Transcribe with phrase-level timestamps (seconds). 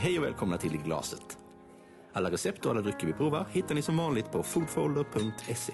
[0.00, 1.38] Hej och välkomna till I glaset.
[2.12, 5.72] Alla recept och alla drycker vi provar hittar ni som vanligt på foodfolder.se.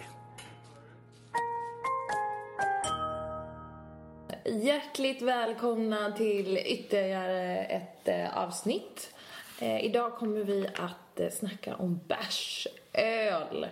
[4.45, 9.15] Hjärtligt välkomna till ytterligare ett eh, avsnitt.
[9.61, 13.67] Eh, idag kommer vi att eh, snacka om bärs, öl,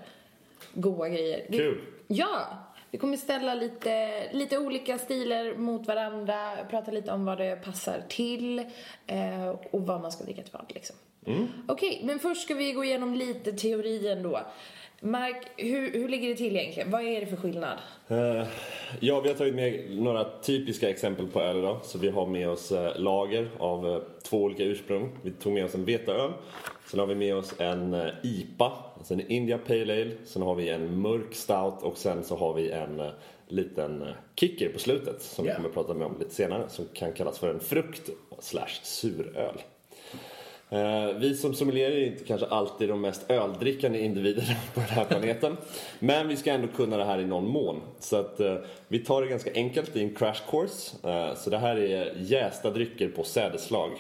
[0.75, 1.47] goa grejer.
[1.51, 1.81] Kul.
[2.09, 2.47] Ja!
[2.93, 8.05] Vi kommer ställa lite, lite olika stilar mot varandra, prata lite om vad det passar
[8.09, 8.59] till
[9.07, 10.97] eh, och vad man ska dricka till vad liksom.
[11.69, 14.41] Okej, men först ska vi gå igenom lite teorien då.
[15.01, 16.91] Mark, hur, hur ligger det till egentligen?
[16.91, 17.79] Vad är det för skillnad?
[18.09, 18.47] Eh,
[19.01, 21.79] ja, vi har tagit med några typiska exempel på öl idag.
[21.83, 25.11] Så vi har med oss eh, lager av eh, två olika ursprung.
[25.23, 26.33] Vi tog med oss en veteöl.
[26.91, 30.11] Sen har vi med oss en IPA, alltså en India Pale Ale.
[30.25, 33.03] Sen har vi en mörk stout och sen så har vi en
[33.49, 34.05] liten
[34.37, 35.53] kicker på slutet som Ja.
[35.53, 38.81] vi kommer att prata med om lite senare som kan kallas för en frukt slash
[38.83, 39.63] suröl.
[40.73, 45.05] Eh, vi som sommelierer är inte kanske alltid de mest öldrickande individerna på den här
[45.05, 45.57] planeten.
[45.99, 47.81] Men vi ska ändå kunna det här i någon mån.
[47.99, 48.57] Så att eh,
[48.89, 51.09] vi tar det ganska enkelt i en crash course.
[51.09, 53.91] Eh, så det här är jästa drycker på sädeslag.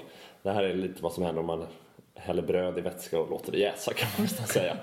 [0.43, 1.67] Det här är lite vad som händer om man
[2.15, 4.77] häller bröd i vätska och låter det jäsa kan man nästan säga.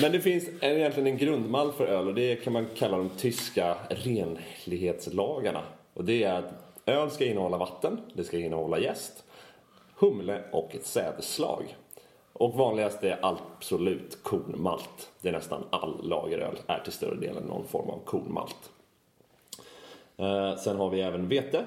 [0.00, 3.76] Men det finns egentligen en grundmall för öl och det kan man kalla de tyska
[3.88, 5.62] renlighetslagarna.
[5.94, 6.52] Och det är att
[6.86, 9.25] öl ska innehålla vatten, det ska innehålla jäst,
[9.98, 11.76] humle och ett sädesslag.
[12.32, 15.10] Och vanligast är absolut kornmalt.
[15.20, 18.70] Det är nästan all lageröl är till större delen någon form av kornmalt.
[20.16, 21.64] Eh, sen har vi även vete.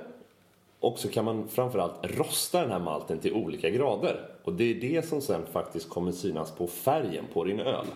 [0.80, 4.30] Och så kan man framförallt rosta den här malten till olika grader.
[4.44, 7.88] Och det är det som sen faktiskt kommer synas på färgen på din öl.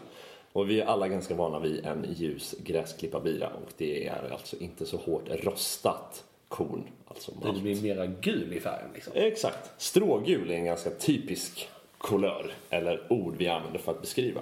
[0.54, 4.86] Och vi är alla ganska vana vid en ljus gräsklippabira och det är alltså inte
[4.86, 6.23] så hårt rostat
[6.54, 7.46] korn, alltså malt.
[7.46, 9.14] Den blir mera gul i färgen liksom.
[9.16, 9.82] Exakt.
[9.82, 14.42] Strågul är en ganska typisk kulör eller ord vi använder för att beskriva.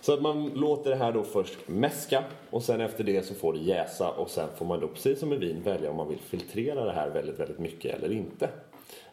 [0.00, 3.52] Så att man låter det här då först mäska och sen efter det så får
[3.52, 6.18] det jäsa och sen får man då precis som med vin välja om man vill
[6.18, 8.48] filtrera det här väldigt, väldigt mycket eller inte.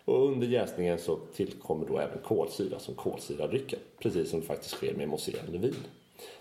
[0.06, 3.80] Och under jäsningen så tillkommer då även kolsyra som kolsyrar drycken.
[4.00, 5.76] Precis som det faktiskt sker med mousserande vin.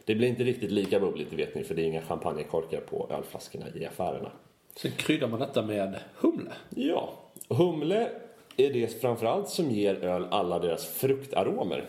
[0.05, 3.09] Det blir inte riktigt lika bubbligt, det vet ni, för det är inga champagnekorkar på
[3.11, 4.31] ölflaskorna i affärerna.
[4.77, 6.53] Sen kryddar man detta med humle.
[6.71, 7.13] Ja,
[7.49, 8.11] humle
[8.57, 11.85] är det framförallt som ger öl alla deras fruktaromer.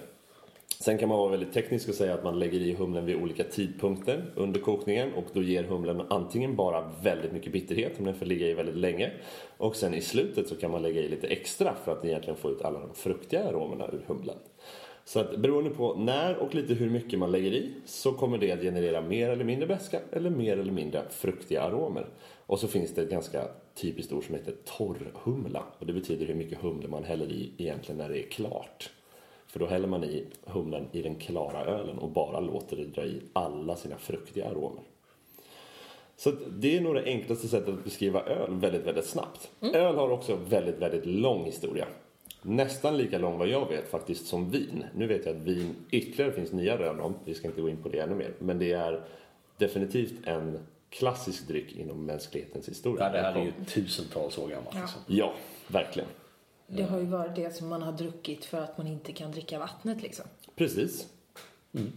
[0.79, 3.43] Sen kan man vara väldigt teknisk och säga att man lägger i humlen vid olika
[3.43, 8.25] tidpunkter under kokningen och då ger humlen antingen bara väldigt mycket bitterhet om den får
[8.25, 9.11] ligga i väldigt länge
[9.57, 12.51] och sen i slutet så kan man lägga i lite extra för att egentligen få
[12.51, 14.35] ut alla de fruktiga aromerna ur humlen.
[15.05, 18.51] Så att beroende på när och lite hur mycket man lägger i så kommer det
[18.51, 22.07] att generera mer eller mindre beska eller mer eller mindre fruktiga aromer.
[22.47, 26.35] Och så finns det ett ganska typiskt ord som heter torrhumla och det betyder hur
[26.35, 28.89] mycket humle man häller i egentligen när det är klart.
[29.47, 33.05] För då häller man i humlen i den klara ölen och bara låter det dra
[33.05, 34.83] i alla sina fruktiga aromer.
[36.17, 39.51] Så det är nog det enklaste sättet att beskriva öl väldigt, väldigt snabbt.
[39.61, 41.87] Öl har också väldigt, väldigt lång historia.
[42.41, 44.83] Nästan lika lång vad jag vet faktiskt som vin.
[44.95, 47.13] Nu vet jag att vin ytterligare finns nya rön om.
[47.25, 48.33] Vi ska inte gå in på det ännu mer.
[48.39, 49.01] Men det är
[49.57, 50.59] definitivt en
[50.99, 53.05] klassisk dryck inom mänsklighetens historia.
[53.05, 54.75] Ja, det här är ju tusentals år gammalt.
[54.75, 54.81] Ja.
[54.81, 55.01] Liksom.
[55.07, 55.33] Ja,
[55.67, 56.09] verkligen.
[56.67, 59.59] Det har ju varit det som man har druckit för att man inte kan dricka
[59.59, 60.25] vattnet liksom.
[60.55, 61.07] Precis.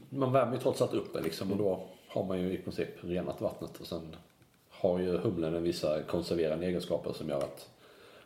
[0.08, 2.88] Man värmer ju trots allt upp det liksom och då har man ju i princip
[3.00, 4.16] renat vattnet och sen
[4.70, 7.69] har ju humlen en vissa konserverande egenskaper som gör att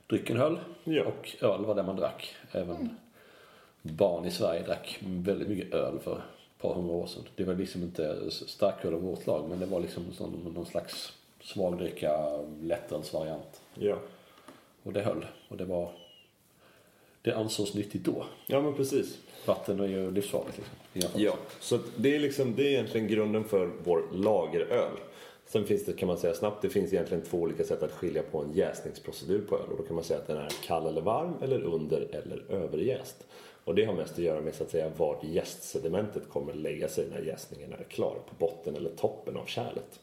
[0.07, 1.05] drycken höll Ja.
[1.05, 2.35] och öl var det man drack.
[2.53, 2.97] Även
[3.83, 6.23] barn i Sverige drack väldigt mycket öl för
[6.63, 7.23] par hundra år sedan.
[7.37, 10.05] Det var liksom inte starköl av vårt lag men det var liksom
[10.55, 13.61] någon slags svagdricka lättölsvariant.
[13.75, 13.97] Ja.
[14.83, 15.93] Och det höll och det var
[17.23, 18.25] det ansågs nyttigt då.
[18.47, 19.19] ja, men precis.
[19.47, 20.61] Vatten är ju livsfarligt
[20.93, 21.21] liksom.
[21.21, 24.93] Ja, så det är liksom det är egentligen grunden för vår lageröl.
[25.47, 28.23] Sen finns det, kan man säga snabbt, det finns egentligen två olika sätt att skilja
[28.23, 29.69] på en jäsningsprocedur på öl.
[29.71, 33.27] Och då kan man säga att den är kall eller varm eller under eller överjäst.
[33.65, 37.07] Och det har mest att göra med så att säga vart jästsedimentet kommer lägga sig
[37.11, 40.01] när jäsningen är klar, på botten eller toppen av kärlet.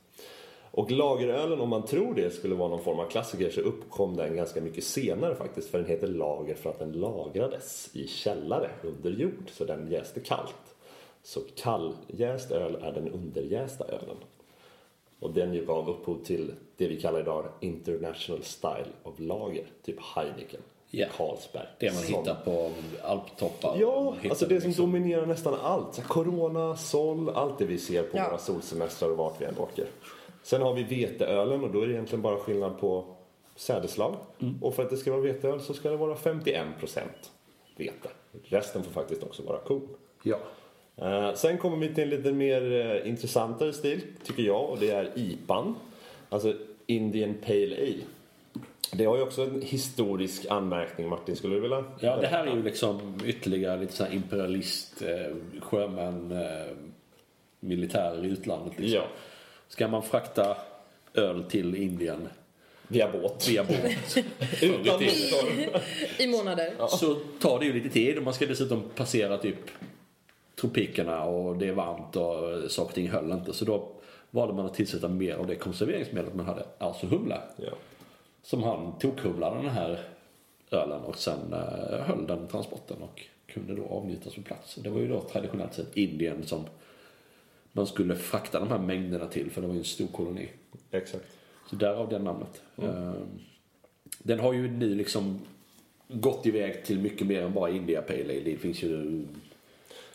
[0.72, 4.36] Och lagerölen, om man tror det skulle vara någon form av klassiker, så uppkom den
[4.36, 5.70] ganska mycket senare faktiskt.
[5.70, 10.20] För den heter lager för att den lagrades i källare under jord, så den jäste
[10.20, 10.76] kallt.
[11.24, 14.18] Så kalljäst öl är den underjästa ölen.
[15.20, 20.62] Och den gav upphov till det vi kallar idag International Style of Lager, typ Heineken,
[20.92, 21.08] Ja.
[21.18, 21.68] Carlsberg.
[21.80, 22.72] Det man Som- hittar på
[23.04, 23.78] alptoppar.
[23.80, 24.86] Ja, alltså det som liksom.
[24.86, 25.94] dominerar nästan allt.
[25.96, 28.28] Så Corona, Sol, allt det vi ser på Ja.
[28.30, 29.86] våra solsemestrar och vart vi än åker.
[30.44, 33.06] Sen har vi veteölen och då är det egentligen bara skillnad på
[33.56, 34.16] sädeslag.
[34.42, 34.56] Mm.
[34.64, 37.32] Och för att det ska vara veteöl så ska det vara 51 procent.
[37.78, 38.10] vete.
[38.44, 39.88] Resten får faktiskt också vara korn.
[40.24, 40.38] Ja.
[40.98, 42.72] Eh, sen kommer vi till en lite mer
[43.04, 45.76] eh, intressantare stil, tycker jag, och det är IPAn.
[46.30, 46.54] Alltså
[46.86, 48.04] Indian Pale Ale.
[48.94, 51.36] Det har ju också en historisk anmärkning, Martin.
[51.36, 51.84] Skulle du vilja?
[52.00, 56.76] Ja, det här är ju liksom ytterligare lite så här imperialist, eh, sjömän, eh,
[57.60, 58.80] militärer i utlandet.
[58.80, 58.96] Liksom.
[58.96, 59.06] Ja,
[59.68, 60.58] Ska man frakta
[61.14, 62.28] öl till Indien
[62.88, 63.48] via båt.
[63.50, 64.18] via båt
[64.62, 65.10] Utan i.
[66.18, 66.74] I månader.
[66.88, 69.56] så tar det ju lite tid och man ska dessutom passera typ
[70.62, 73.54] tropikerna och det är varmt och saker och ting höll inte.
[73.54, 73.88] Så då
[74.32, 77.38] valde man att tillsätta mer av det konserveringsmedlet man hade, alltså humle.
[77.58, 77.72] Ja.
[78.42, 80.00] Som han tokhumlade den här
[80.72, 84.76] ölen och sen eh, höll den transporten och kunde då avnjutas på plats.
[84.76, 86.66] Det var ju då traditionellt sett Indien som
[87.72, 90.50] man skulle frakta de här mängderna till för det var ju en stor koloni.
[90.92, 91.26] Exakt.
[91.70, 92.62] Så därav det namnet.
[92.78, 93.14] Eh,
[94.20, 95.40] Den har ju nu liksom
[96.08, 98.40] gått iväg till mycket mer än bara India Pale Ale.
[98.40, 99.26] Det finns ju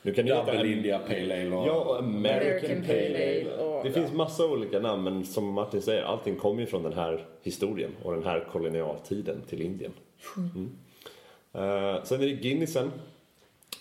[0.06, 1.66] Nu kan du heta Double India Pale Ale och...
[1.66, 3.64] Ja, American, American Pale Pale Ale.
[3.64, 6.92] Och- Det finns massa olika namn, men som Martin säger, allting kommer ju från den
[6.92, 9.92] här historien och den här kolonialtiden till Indien.
[10.36, 10.70] Mm.
[11.52, 12.90] Eh, sen är det Guinnessen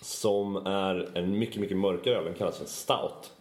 [0.01, 2.23] som är en mycket, mycket mörkare öl.
[2.25, 3.31] Den kallas för stout.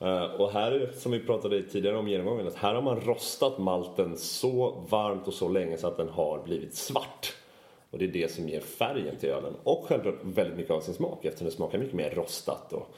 [0.00, 4.16] Eh, och här, som vi pratade tidigare om genomgången, att här har man rostat malten
[4.16, 7.32] så varmt och så länge så att den har blivit svart.
[7.90, 9.52] Och det är det som ger färgen till ölen.
[9.62, 12.94] Och självklart väldigt mycket av sin smak eftersom det smakar mycket mer rostat och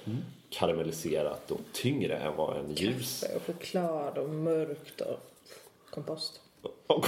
[0.50, 3.25] karamelliserat och tyngre än vad en ljus...
[3.37, 5.19] Och choklad och mörkt och
[5.90, 6.40] kompost.
[6.87, 7.06] Och-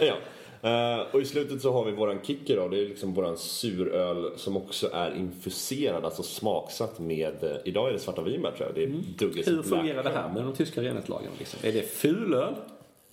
[0.00, 0.16] ja.
[0.62, 2.68] Eh, och i slutet så har vi våran kicker då.
[2.68, 7.92] Det är liksom våran suröl som också är infuserad, alltså smaksatt med, eh, idag är
[7.92, 8.74] det svarta vinbär tror jag.
[8.74, 9.66] Det är Douglas Hur Black.
[9.80, 11.34] fungerar det här med de tyska renhetslagarna?
[11.38, 11.60] Liksom?
[11.62, 12.54] Är det fulöl?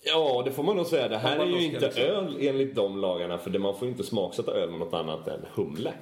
[0.04, 1.08] Ja, det får man nog säga.
[1.08, 4.52] Det här är ju inte liksom- öl enligt de lagarna för man får inte smaksätta
[4.52, 5.92] öl med något annat än humle.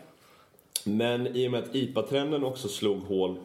[0.84, 3.36] Men i och med att IPA-trenden också slog hål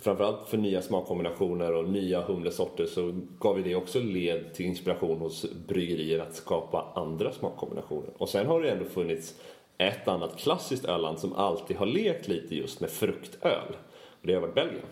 [0.00, 5.18] framförallt för nya smakkombinationer och nya humlesorter så gav ju det också led till inspiration
[5.18, 8.10] hos bryggerier att skapa andra smakkombinationer.
[8.18, 9.34] Och sen har det ändå funnits
[9.78, 13.76] ett annat klassiskt ölland som alltid har lekt lite just med fruktöl.
[14.20, 14.86] Och det har varit Belgien.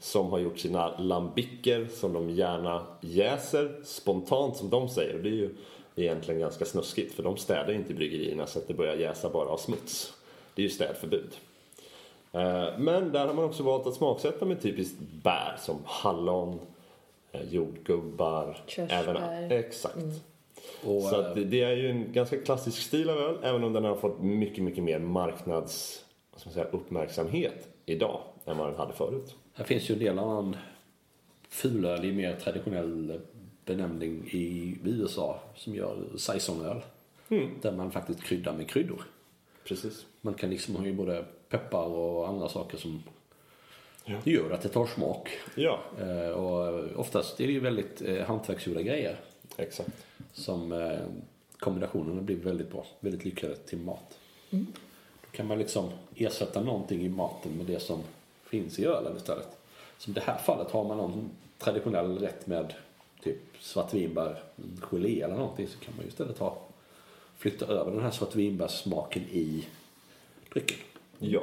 [0.00, 5.18] Som har gjort sina lambicker som de gärna jäser spontant som de säger.
[5.18, 5.54] Det är ju
[5.96, 9.48] egentligen ganska snuskigt för de städar inte i bryggerierna så att det börjar jäsa bara
[9.48, 10.12] av smuts.
[10.54, 11.30] Det är ju städförbud.
[12.32, 16.60] Eh, Men där har man också valt att smaksätta med typiskt bär som hallon,
[17.32, 18.56] eh, jordgubbar.
[18.66, 19.52] Körsbär.
[19.52, 19.96] exakt.
[20.84, 23.64] Och, Så eh, att det- det är ju en ganska klassisk stil av öl även
[23.64, 28.58] om den har fått mycket, mycket mer marknads vad ska man säga, uppmärksamhet idag än
[28.58, 29.34] vad den hade förut.
[29.54, 30.56] Här finns ju en del annan
[31.48, 33.20] fulöl i mer traditionell
[33.64, 36.80] benämning i USA som gör saisonöl.
[37.60, 39.02] Där man faktiskt kryddar med kryddor.
[39.64, 40.06] Precis.
[40.20, 43.02] Man kan liksom ha ju både peppar och andra saker som
[44.06, 44.18] Ja.
[44.24, 45.28] gör att det tar smak.
[45.56, 49.16] Ja, Eh, och oftast är det ju väldigt eh, hantverksgjorda grejer
[49.56, 49.90] exakt.
[50.32, 50.98] som eh,
[51.58, 52.86] kombinationerna blir väldigt bra.
[53.00, 54.18] Väldigt lyckade till mat.
[54.50, 58.00] Då kan man liksom ersätta någonting i maten med det som
[58.54, 59.48] finns i ölen istället.
[59.98, 62.74] Som i det här fallet har man någon traditionell rätt med
[63.22, 64.42] typ svartvinbär,
[64.80, 66.58] gelé eller någonting så kan man ju istället ha
[67.36, 69.66] flytta över den här svartvinbärssmaken i
[70.52, 70.76] drycken.
[71.18, 71.42] Ja.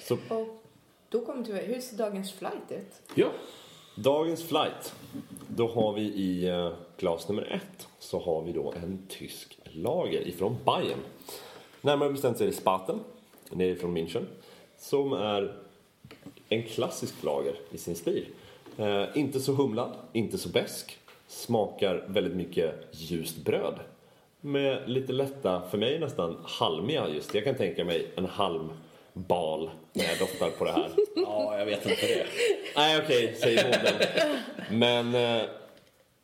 [0.00, 0.62] Så Och
[1.08, 3.02] då kommer vi hur ser dagens flight ut?
[3.14, 3.30] Ja,
[3.94, 4.94] dagens flight.
[5.48, 10.28] Då har vi i eh, glas nummer ett så har vi då en tysk lager
[10.28, 11.00] ifrån Bayern.
[11.80, 13.00] Närmare bestämt så är det Spaten,
[13.50, 14.24] nere från München.
[14.78, 15.62] Som är
[16.52, 18.26] en klassisk lager i sin stil.
[18.78, 20.98] Eh, inte så humlad, inte så besk.
[21.28, 23.74] Smakar väldigt mycket ljust bröd.
[24.40, 27.34] Med lite lätta, för mig nästan halmiga just.
[27.34, 30.90] Jag kan tänka mig en halmbal när jag doftar på det här.
[31.16, 32.26] ja jag vet inte det.
[32.76, 34.08] Nej okej, säger bonden.
[34.70, 35.48] Men eh,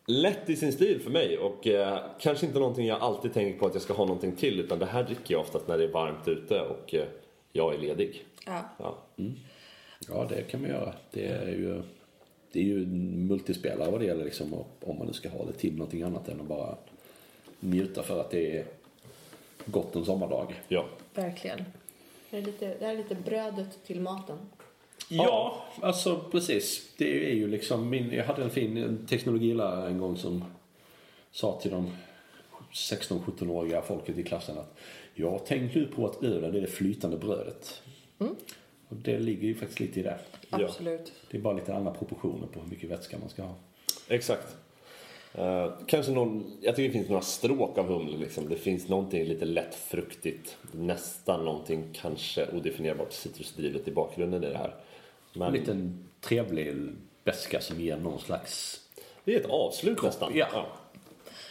[0.06, 3.66] lätt i sin stil för mig och eh, kanske inte någonting jag alltid tänker på
[3.66, 5.88] att jag ska ha någonting till utan det här dricker jag oftast när det är
[5.88, 7.06] varmt ute och eh,
[7.52, 8.24] jag är ledig.
[8.46, 8.60] Ja.
[8.78, 8.98] Ja.
[10.08, 10.94] Ja, det kan man göra.
[11.10, 11.82] Det är ju,
[12.52, 15.72] det är ju multispelare vad det gäller liksom, om man nu ska ha det till
[15.72, 16.76] någonting annat än att bara
[17.60, 18.64] njuta för att det är
[19.64, 20.54] gott en sommardag.
[20.68, 20.88] ja.
[21.14, 21.64] Verkligen.
[22.30, 24.38] Det är lite, det här är lite brödet till maten.
[25.08, 26.92] Ja, alltså precis.
[26.96, 30.44] Det är ju liksom min, jag hade en fin teknologilärare en gång som
[31.30, 31.90] sa till de
[32.72, 34.78] 16-17-åriga folket i klassen att
[35.14, 37.82] jag tänkte nu på att ölen är det flytande brödet.
[38.88, 40.18] Och det ligger ju faktiskt lite i det.
[40.50, 40.64] Ja.
[40.64, 41.12] Absolut.
[41.30, 43.54] Det är bara lite andra proportioner på hur mycket vätska man ska ha.
[44.08, 44.56] Exakt.
[45.34, 48.48] Eh, kanske någon, jag tycker det finns några stråk av humle liksom.
[48.48, 50.56] Det finns någonting lite lätt fruktigt.
[50.72, 54.74] Nästan någonting kanske odefinierbart citrusdrivet i bakgrunden i det här.
[55.34, 56.74] En Men liten trevlig
[57.24, 58.80] beska som ger någon slags...
[59.24, 60.32] det är ett avslut nästan.
[60.34, 60.66] ja.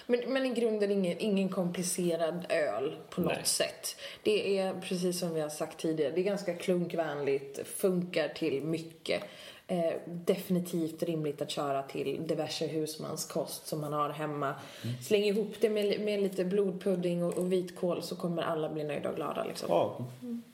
[0.10, 3.46] Men, men i grunden ingen, ingen komplicerad öl på något Nej.
[3.46, 3.96] sätt.
[4.24, 9.24] Det är precis som vi har sagt tidigare, det är ganska klunkvänligt, funkar till mycket.
[9.70, 14.56] Eh, definitivt rimligt att köra till diverse husmanskost som man har hemma.
[15.02, 19.10] Släng ihop det med, med lite blodpudding och, och vitkål så kommer alla bli nöjda
[19.10, 19.68] och glada liksom.
[19.70, 20.06] Ja,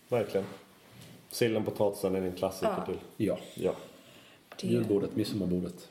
[0.10, 0.46] verkligen.
[1.30, 2.86] Sillen, potatisen är en klassiker Ja.
[2.86, 2.98] till.
[3.18, 3.38] Ja.
[3.56, 3.76] Ja.
[4.62, 5.90] Det- Julbordet, midsommarbordet.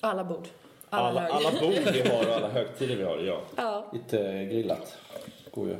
[0.00, 0.48] Alla bord.
[0.90, 3.40] Alla, Alla, bord vi har och alla högtider vi har, ja.
[3.56, 3.90] Ja.
[3.92, 4.98] Lite grillat.
[5.50, 5.76] Går ju.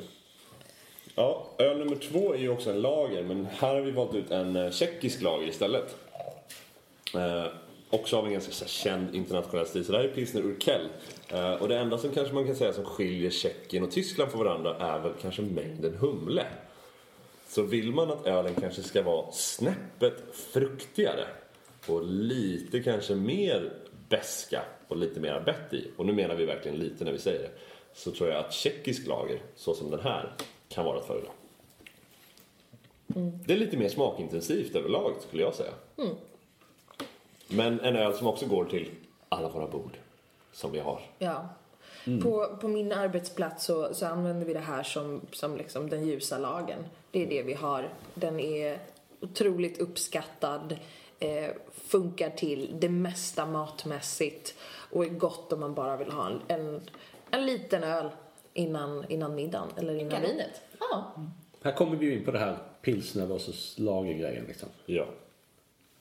[1.14, 4.30] Ja, öl nummer två är ju också en lager, men här har vi valt ut
[4.30, 5.96] en eh, tjeckisk lager istället.
[7.14, 7.46] Eh,
[7.90, 9.84] också av en ganska här, känd internationell stil.
[9.84, 10.88] Så det här är pilsner Urkel.
[11.28, 14.44] Eh, och det enda som kanske man kan säga som skiljer Tjeckien och Tyskland från
[14.44, 16.44] varandra är väl kanske mängden humle.
[17.48, 20.14] Så vill man att ölen kanske ska vara snäppet
[20.52, 21.24] fruktigare
[21.86, 23.72] och lite kanske mer
[24.10, 27.42] beska och lite mera bett i, och nu menar vi verkligen lite när vi säger
[27.42, 27.50] det,
[27.94, 30.32] så tror jag att tjeckisk lager, så som den här,
[30.68, 31.30] kan vara att föredra.
[33.46, 35.72] Det är lite mer smakintensivt överlag skulle jag säga.
[37.48, 38.90] Men en öl som också går till
[39.28, 39.96] alla våra bord
[40.52, 41.00] som vi har.
[41.18, 41.48] Ja.
[42.06, 42.22] Mm.
[42.22, 46.38] På, på min arbetsplats så, så använder vi det här som, som liksom den ljusa
[46.38, 46.78] lagen.
[47.10, 47.88] Det är det vi har.
[48.14, 48.78] Den är
[49.20, 50.78] otroligt uppskattad,
[51.20, 54.54] eh, funkar till det mesta matmässigt
[54.90, 56.80] och är gott om man bara vill ha en, en,
[57.30, 58.08] en liten öl
[58.54, 60.60] innan, innan middagen eller innan vinet.
[60.80, 61.14] Ja.
[61.62, 64.68] Här kommer vi in på det här pilsner versus lagergrejen liksom.
[64.86, 65.06] Ja,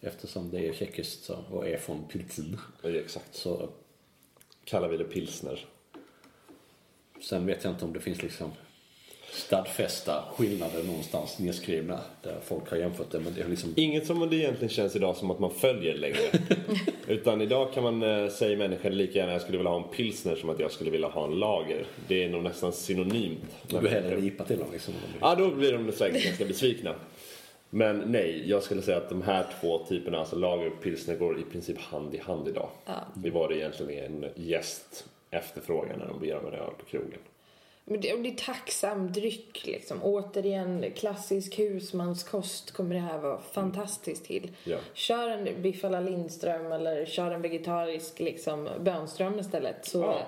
[0.01, 2.57] Eftersom det är tjeckiskt så- och är från Pilsen.
[2.83, 3.35] är exakt.
[3.35, 3.69] Så
[4.63, 5.65] Kallar vi det pilsner.
[7.21, 8.51] sen vet jag inte om det finns liksom
[9.31, 13.19] stadfästa skillnader någonstans nedskrivna där folk har jämfört det.
[13.19, 16.17] Men det är liksom Inget som det egentligen känns idag som att man följer längre.
[17.07, 20.35] Utan idag kan man eh, säga människan lika gärna jag skulle vilja ha en pilsner
[20.35, 21.85] som att jag skulle vilja ha en lager.
[22.07, 23.55] Det är nog nästan synonymt.
[23.67, 24.93] du hellre en IPA till dem liksom.
[25.21, 26.95] Ja, då blir de säkert ganska besvikna.
[27.69, 31.39] Men nej, jag skulle säga att de här två typerna, alltså lager och pilsner, går
[31.39, 32.69] i princip hand i hand idag.
[33.13, 37.19] Det var det egentligen en gäst efterfrågan när de ber om en öl på krogen.
[37.89, 40.03] Men det, är tacksam dryck liksom.
[40.03, 44.51] Återigen, klassisk husmanskost kommer det här vara fantastiskt till.
[44.63, 44.77] Ja.
[44.93, 49.85] Kör en biff alla Lindström eller kör en vegetarisk liksom bönström istället.
[49.85, 50.27] Så, ja.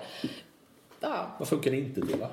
[1.00, 1.26] Ja.
[1.38, 2.28] Vad funkar det inte till va?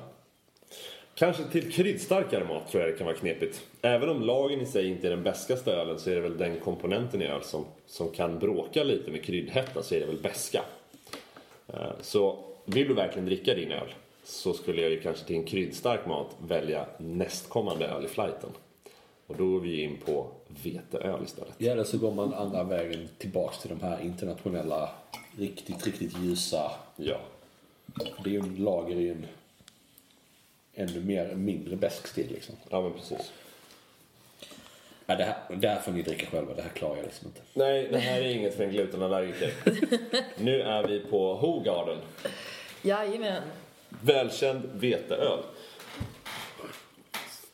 [1.14, 3.62] Kanske till kryddstarkare mat tror jag det kan vara knepigt.
[3.82, 6.60] Även om lagen i sig inte är den bäskaste ölen så är det väl den
[6.60, 10.62] komponenten i öl som, som kan bråka lite med kryddhetta så är det väl beska.
[11.68, 13.94] Eh, Så vill du verkligen dricka din öl
[14.30, 18.50] så skulle jag ju kanske till en kryddstark mat välja nästkommande öl i flighten.
[19.26, 20.26] Och då går vi in på
[20.64, 21.54] veteöl istället.
[21.58, 24.90] Ja, eller så går man andra vägen tillbaks till de här internationella,
[25.38, 26.72] riktigt, riktigt ljusa.
[26.96, 27.20] Ja.
[28.24, 29.26] Det är ju en lager i en
[30.74, 32.54] ännu mer, mindre besk stil liksom.
[32.68, 33.32] Ja, men precis.
[35.06, 37.40] Ja, det, här, det här får ni dricka själva, det här klarar jag liksom inte.
[37.54, 39.52] Nej, det här är inget för en glutenallergiker.
[40.38, 41.98] nu är vi på Hogarden.
[42.82, 43.42] Jajamän.
[44.02, 45.38] Välkänd veteöl.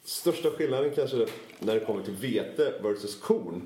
[0.04, 1.26] Största skillnaden kanske
[1.58, 3.62] när det kommer till vete versus korn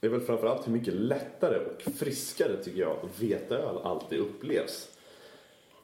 [0.00, 4.88] är väl framförallt hur mycket lättare och friskare tycker jag veteöl alltid upplevs.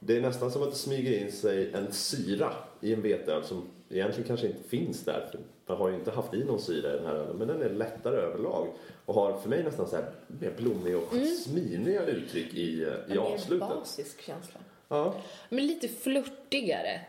[0.00, 3.62] Det är nästan som att det smyger in sig en syra i en veteöl som
[3.88, 5.28] egentligen kanske inte finns där.
[5.30, 7.62] För man har ju inte haft i någon syra i den här ölen men den
[7.62, 8.68] är lättare överlag
[9.04, 13.12] och har för mig nästan så här mer blommig och jasminiga uttryck i, eh, i
[13.12, 13.68] En avslutet.
[13.68, 14.60] mer basisk känsla.
[14.88, 15.14] Ja.
[15.48, 17.00] Men lite flörtigare.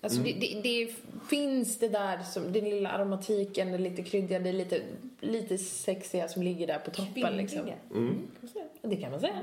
[0.00, 0.94] Alltså det, det, det
[1.28, 4.82] finns det där, som, den lilla aromatiken, det lite kryddiga, det är lite,
[5.20, 7.36] lite sexiga som ligger där på toppen.
[7.36, 7.58] Liksom.
[7.58, 7.76] Kvinnliga.
[8.82, 9.40] Det kan man säga.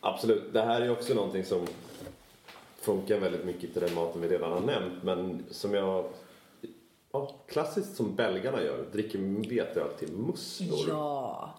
[0.00, 0.52] Absolut.
[0.52, 1.66] Det här är också någonting som
[2.80, 5.02] funkar väldigt mycket till den maten vi redan har nämnt.
[5.02, 6.04] Men som jag...
[7.12, 9.18] Ja, klassiskt som belgarna gör, dricker
[9.48, 10.88] veteöl till musslor.
[10.88, 11.54] Ja.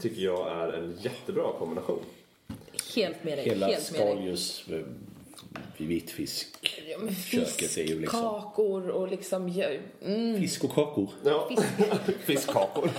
[0.00, 2.02] Tycker jag är en jättebra kombination.
[2.96, 3.44] Helt med dig.
[3.44, 4.78] Hela helt skaldjurs, eh,
[5.76, 6.48] vitfisk,
[6.90, 6.98] Ja,
[7.30, 8.20] köket är ju fisk, liksom...
[8.20, 9.48] kakor och liksom...
[9.48, 9.66] ja,
[10.04, 11.08] Mm, Fisk och kakor.
[11.24, 11.50] Ja,
[12.24, 12.90] fiskkakor.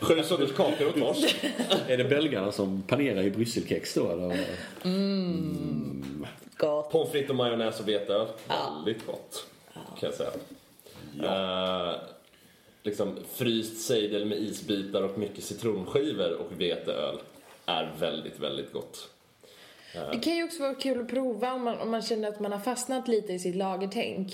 [0.00, 1.36] Sju sorters kakor och torsk.
[1.88, 4.46] Är det belgarna som panerar i brysselkex då eller?
[6.56, 6.90] gott.
[6.92, 8.26] Pommes frites och majonnäs och veteöl.
[8.84, 9.46] Väldigt gott.
[9.72, 10.30] Kan jag säga.
[11.22, 11.94] Eh,
[12.82, 17.18] liksom fryst sejdel med isbitar och mycket citronskivor och veteöl
[17.70, 19.10] är väldigt, väldigt gott.
[20.12, 22.52] Det kan ju också vara kul att prova om man, om man känner att man
[22.52, 24.32] har fastnat lite i sitt lagertänk.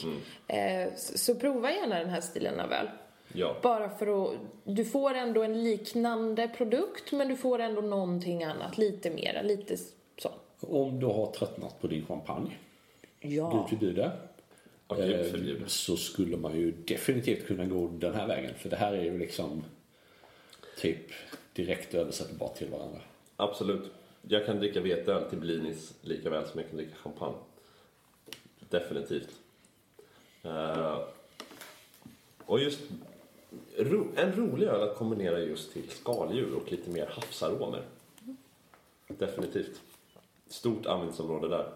[0.48, 2.88] Eh, så, så prova gärna den här stilen av öl.
[3.32, 3.56] Ja.
[3.62, 8.78] Bara för att, du får ändå en liknande produkt men du får ändå någonting annat,
[8.78, 9.76] lite mera, lite
[10.18, 10.30] så.
[10.60, 12.50] Om du har tröttnat på din champagne,
[13.20, 13.50] Ja.
[13.50, 14.10] Gud förbjude,
[14.86, 18.54] Och Gud eh, så skulle man ju definitivt kunna gå den här vägen.
[18.54, 19.64] För det här är ju liksom
[20.78, 21.10] typ
[21.52, 23.00] direkt översättbart till varandra.
[23.36, 23.92] Absolut.
[24.22, 27.36] Jag kan dricka veteöl till blinis lika väl som jag kan dricka champagne.
[28.58, 29.30] Definitivt.
[30.42, 30.98] Eh,
[32.46, 32.80] och just
[33.76, 37.82] ro, en rolig öl att kombinera just till skaldjur och lite mer havsaromer.
[39.08, 39.80] Definitivt.
[40.48, 41.72] Stort användningsområde där.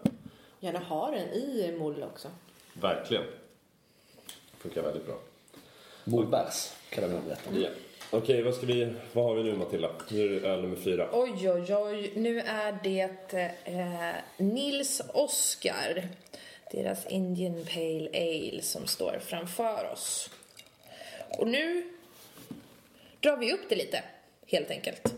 [0.59, 2.27] Gärna ha den i mull också.
[2.73, 3.23] Verkligen.
[4.57, 5.17] Funkar väldigt bra.
[6.03, 7.59] Molbärs kan jag väl berätta.
[7.59, 7.69] Ja.
[8.13, 9.89] Okej, vad, ska vi, vad har vi nu Matilda?
[10.09, 11.09] Nu är det öl nummer fyra.
[11.11, 12.11] Oj, oj, oj.
[12.15, 13.09] Nu är det
[13.63, 16.07] eh, Nils Oskar,
[16.71, 20.29] deras Indian Pale Ale, som står framför oss.
[21.39, 21.83] Och nu
[23.19, 24.03] drar vi upp det lite,
[24.47, 25.13] helt enkelt.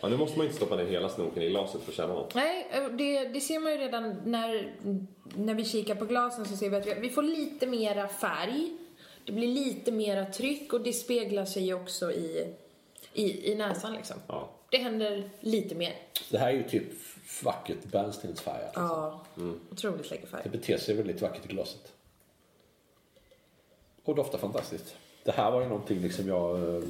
[0.00, 2.34] Ja, nu måste man inte stoppa ner hela snoken i glaset för att känna något.
[2.34, 4.72] Nej, eh, det, det ser man ju redan när,
[5.36, 8.76] när vi kikar på glasen så ser vi att vi, vi får lite mera färg.
[9.28, 12.54] Det blir lite mera tryck och det speglar sig också i,
[13.12, 14.16] i, i näsan liksom.
[14.26, 14.50] Ja.
[14.70, 15.94] Det händer lite mer.
[16.30, 16.84] Det här är ju typ
[17.44, 18.72] vackert bärnstensfärgat.
[18.74, 19.24] Ja,
[19.72, 20.40] otroligt läcker färg.
[20.44, 21.92] Det beter sig väldigt vackert i glaset.
[24.04, 24.96] Och doftar fantastiskt.
[25.24, 26.82] Det här var ju någonting liksom jag eh,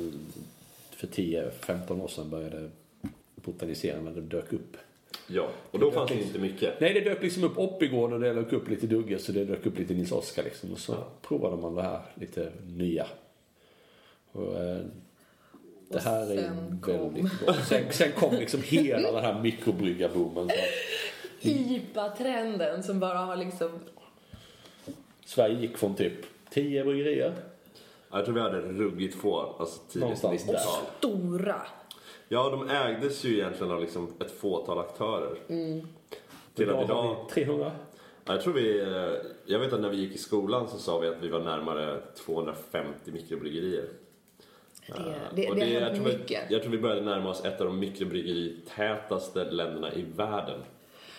[0.90, 2.70] för 10-15 år sedan började
[3.34, 4.76] botanisera när det dök upp.
[5.30, 6.80] Ja, och då fanns det inte mycket.
[6.80, 9.66] Nej, det dök liksom upp Oppigård och det dök upp lite Dugge så det dök
[9.66, 10.72] upp lite Nils Oskar liksom.
[10.72, 13.06] Och så provade man det här lite nya.
[14.32, 14.78] Och, eh,
[15.88, 17.56] det Och här är sen kom- väldigt gott.
[17.68, 20.48] Sen, sen kom liksom hela den här mikrobryggarboomen.
[21.42, 23.70] Så IPA-trenden som bara har liksom...
[25.24, 26.12] Sverige gick från typ
[26.50, 27.34] 10 bryggerier.
[28.10, 30.84] Jag tror vi hade ruggigt få, alltså tidigt Någonstans 90-tal.
[30.98, 31.62] Stora.
[32.28, 35.38] Ja, de ägdes ju egentligen av liksom ett fåtal aktörer.
[36.54, 37.70] Till att Idag har vi 300.
[38.24, 38.80] Ja, Jag tror vi...
[38.80, 41.40] eh, Jag vet att när vi gick i skolan så sa vi att vi var
[41.40, 43.88] närmare 250 mikrobryggerier.
[44.86, 44.94] Det,
[45.34, 46.50] det, Och det, jag, tror vi, mycket.
[46.50, 50.60] jag tror vi började närma oss ett av de mikrobrygeritätaste länderna i världen.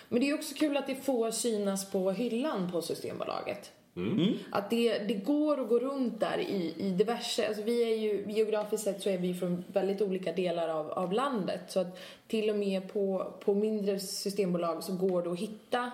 [0.08, 3.72] Men det är också kul att det får synas på hyllan på Systembolaget.
[3.96, 4.34] Mm.
[4.50, 8.32] Att det, det går att gå runt där i, i diverse, alltså vi är ju,
[8.32, 11.60] geografiskt sett så är vi från väldigt olika delar av, av landet.
[11.68, 15.90] Så att till och med på, på mindre systembolag så går det att hitta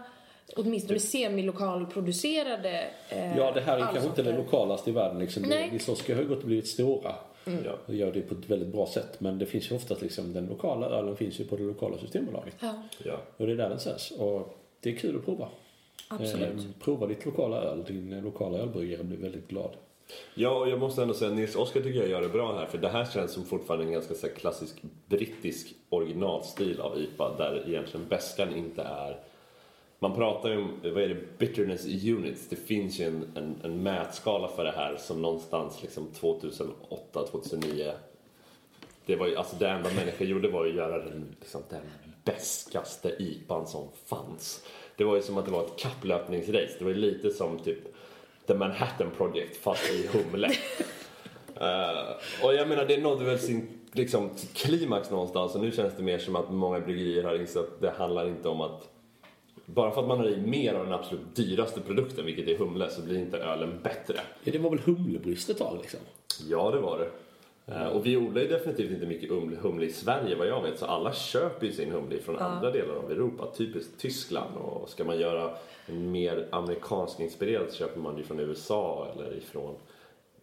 [0.57, 5.19] åtminstone semilokalproducerade eh, Ja, det här är kanske inte det lokalaste i världen.
[5.19, 5.43] Liksom.
[5.43, 5.71] Nej.
[5.71, 7.15] Nils Oskar har ju gått och blivit stora.
[7.45, 7.73] Ja.
[7.87, 9.21] Och gör det på ett väldigt bra sätt.
[9.21, 12.55] Men det finns ju oftast liksom, den lokala ölen finns ju på det lokala systembolaget.
[12.61, 13.21] Ja, Ja.
[13.37, 14.11] Och det är där den säljs.
[14.11, 15.49] Och det är kul att prova.
[16.09, 16.59] Absolut.
[16.59, 17.85] Eh, prova ditt lokala öl.
[17.85, 19.71] Din lokala ölbryggare blir väldigt glad.
[20.35, 22.67] Ja, och jag måste ändå säga att Nils Oskar tycker jag gör det bra här.
[22.67, 27.37] För det här känns som fortfarande en ganska så här, klassisk brittisk originalstil av IPA.
[27.39, 29.21] Där egentligen bäskan inte är...
[29.99, 32.49] Man pratar ju om, vad är det, bitterness units.
[32.49, 37.93] Det finns ju en, en, en mätskala för det här som någonstans liksom 2008, 2009.
[39.07, 41.83] Det var ju, alltså det enda människor gjorde var att göra den, liksom, den
[42.25, 44.65] bäskaste IPAn som fanns.
[44.97, 46.75] Det var ju som att det var ett kapplöpningsrace.
[46.79, 47.79] Det var ju lite som typ
[48.47, 50.51] The Manhattan Project fast i humle.
[51.61, 56.03] Eh, och jag menar det nådde väl sin liksom, klimax någonstans och nu känns det
[56.03, 58.89] mer som att många bryggerier har insett att det handlar inte om att
[59.67, 62.91] bara för att man har i mer av den absolut dyraste produkten, vilket är humle,
[62.91, 64.21] så blir inte ölen bättre.
[64.45, 66.01] Ja, det var väl humlebrist ett tag liksom.
[66.49, 67.11] Ja, det var det.
[67.73, 69.31] Eh, Och vi odlar ju definitivt inte mycket
[69.63, 72.95] humle, i Sverige vad jag vet, så alla köper ju sin humle från andra delar
[72.95, 74.57] av Europa, typiskt Tyskland.
[74.57, 75.51] Och ska man göra
[75.87, 79.75] en mer amerikansk inspirerad så köper man ju från USA eller ifrån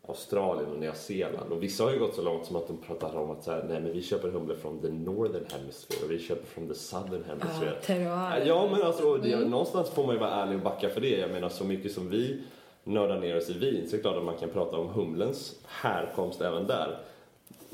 [0.08, 1.52] Australien och Nya Zeeland.
[1.52, 3.64] Och vissa har ju gått så långt som att de pratar om att så här,
[3.70, 7.24] nej men vi köper humle från the northern hemisphere och vi köper från the southern
[7.28, 7.72] hemisphere.
[7.86, 8.44] Terroir.
[8.46, 11.20] Ja men alltså, det, någonstans får man ju vara ärlig och backa för det.
[11.20, 12.42] Jag menar så mycket som vi
[12.84, 15.60] nördar ner oss i vin så är det klart att man kan prata om humlens
[15.68, 16.98] härkomst även där.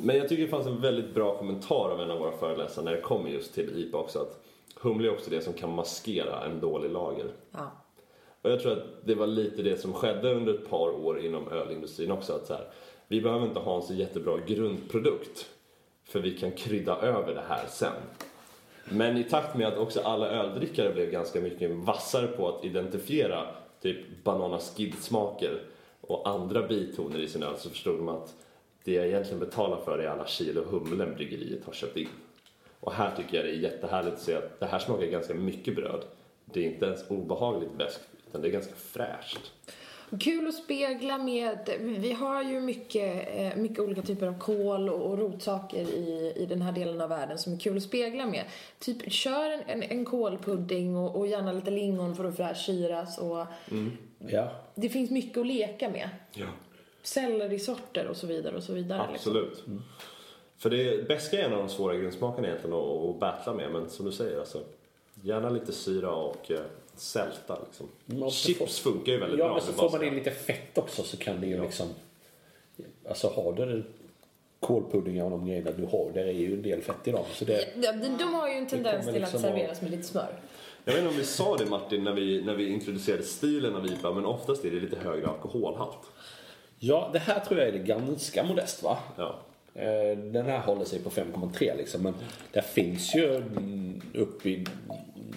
[0.02, 2.92] Men jag tycker det fanns en väldigt bra kommentar av en av våra föreläsare när
[2.92, 4.40] det kommer just till IPA också att
[4.82, 7.26] humle är också det som kan maskera en dålig lager.
[7.52, 7.72] Ja.
[8.42, 11.48] Och jag tror att det var lite det som skedde under ett par år inom
[11.48, 12.34] ölindustrin också.
[12.34, 12.68] Att så här,
[13.08, 15.50] vi behöver inte ha en så jättebra grundprodukt
[16.04, 17.94] för vi kan krydda över det här sen.
[18.90, 23.48] Men i takt med att också alla öldrickare blev ganska mycket vassare på att identifiera
[23.82, 25.62] typ banana skid-smaker
[26.02, 28.36] och andra bitoner i sin öl så förstod de att
[28.84, 32.08] det jag egentligen betalar för är alla kilo humlen bryggeriet har köpt in.
[32.80, 35.76] Och här tycker jag det är jättehärligt att se att det här smakar ganska mycket
[35.76, 36.04] bröd.
[36.46, 39.52] Det är inte ens obehagligt beskt, utan det är ganska fräscht.
[40.20, 45.18] Kul att spegla med, vi har ju mycket, eh, mycket olika typer av kål och,
[45.18, 48.44] rotsaker i, i den här delen av världen som är kul att spegla med.
[48.80, 53.46] Typ, kör en, en, en kålpudding och, och gärna lite lingon för att fräschsyras och
[54.28, 54.52] Ja.
[54.76, 56.10] det finns mycket att leka med.
[56.34, 56.46] Ja.
[57.04, 59.12] Sellerisorter och så vidare och så vidare.
[59.12, 59.32] liksom.
[59.38, 59.64] Absolut.
[60.58, 63.90] För det beska är en av de svåra grundsmakerna egentligen att, att battla med, men
[63.90, 64.62] som du säger alltså.
[65.24, 66.60] Gärna lite syra och eh,
[66.96, 67.88] sälta liksom.
[68.06, 69.54] Ja, Chips funkar ju väldigt Ja, bra.
[69.54, 71.88] men så får man in lite fett också så kan det ju liksom...
[73.10, 73.84] Alltså har du
[74.60, 77.26] kålpuddingar och de grejerna du har, där är ju en del fett i dem.
[77.34, 79.82] Så det, Ja, de, de har ju en tendens kommer till att liksom att- serveras
[79.82, 80.40] med lite smör.
[80.86, 83.86] Jag vet inte om vi sa det Martin när vi, när vi introducerade stilen av
[83.86, 85.98] IPA, men oftast är det lite högre alkoholhalt.
[86.80, 88.98] Ja, det här tror jag är det ganska modest va?
[89.18, 89.36] Ja.
[89.76, 92.02] Eh, Den här håller sig på 5,3 liksom.
[92.04, 92.13] Men
[92.52, 93.44] det finns ju
[94.13, 94.65] upp i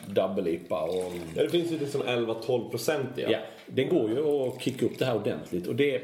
[0.06, 1.12] double-IPA och...
[1.36, 3.28] Ja, det finns ju liksom 11-12 procent Ja.
[3.30, 3.38] ja.
[3.66, 6.02] det går ju att kicka upp det här ordentligt och det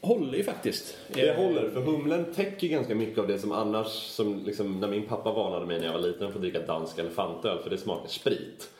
[0.00, 0.96] håller ju faktiskt.
[1.12, 4.88] Det Eh, håller, för humlen täcker ganska mycket av det som annars, som liksom, när
[4.88, 7.78] min pappa varnade mig när jag var liten för att dricka dansk elefantöl, för det
[7.78, 8.70] smakar sprit.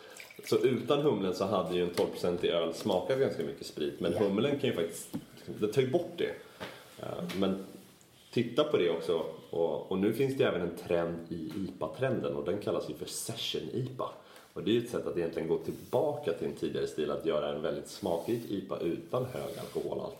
[0.44, 4.58] Så utan humlen så hade ju en 12% öl smakat ganska mycket sprit, men humlen
[4.58, 5.08] kan ju faktiskt,
[5.46, 6.34] det tar ju bort det.
[7.02, 7.66] Eh, Men
[8.32, 12.44] titta på det också, och, och nu finns det även en trend i IPA-trenden och
[12.44, 14.08] den kallas ju för Session-IPA.
[14.52, 17.26] Och det är ju ett sätt att egentligen gå tillbaka till en tidigare stil, att
[17.26, 20.16] göra en väldigt smakrik IPA utan hög alkoholhalt.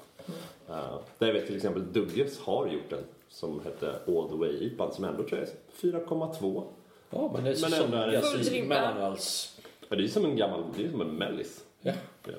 [0.70, 4.50] Uh, där jag vet till exempel Dugges har gjort en som hette All the way
[4.50, 5.48] IPA som ändå tror jag
[5.92, 6.62] är 4,2.
[7.10, 8.68] Ja, men det är Men som ändå är det- alltså, Fullt rimligt.
[8.68, 9.58] mellanöls...
[9.88, 11.64] Ja, det är som en gammal, det är som en mellis.
[11.80, 11.92] Ja.
[12.26, 12.32] Ja.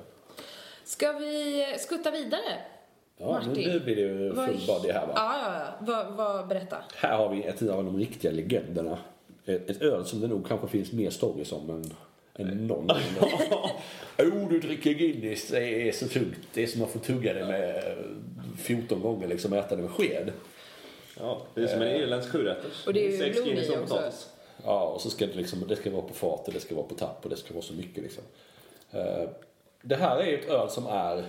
[0.84, 2.62] Ska vi skutta vidare?
[3.17, 3.69] Ja, men Martin.
[3.69, 5.13] nu blir det ju Vad- full body här va?
[5.15, 5.73] Ja, ja, ja.
[5.80, 6.78] Vad, vad, berätta.
[6.95, 8.97] Här har vi ett av de riktiga legenderna.
[9.45, 11.93] Ett, ett öl som det nog kanske finns mer stories om än,
[12.47, 12.91] än någon.
[14.17, 16.38] oh, du dricker Guinness, det är så tungt.
[16.54, 18.04] Det är som att få tugga det med eh,
[18.58, 20.32] 14 gånger, liksom äta det med sked.
[21.19, 22.88] ja, det är som en irländsk sjurätters.
[22.88, 23.95] Och det är ju Sex Guinness i och också.
[23.95, 24.30] potatis.
[24.63, 26.88] Ja, och så ska det liksom, det ska vara på fat och det ska vara
[26.88, 28.23] på tapp och det ska vara så mycket liksom.
[28.91, 29.30] Eh,
[29.82, 31.23] Det här är ju ett öl som är...